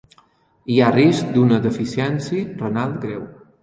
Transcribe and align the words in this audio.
Hi 0.71 0.77
ha 0.79 0.87
risc 0.95 1.31
d'una 1.37 1.61
deficiència 1.69 2.51
renal 2.67 3.01
greu. 3.09 3.27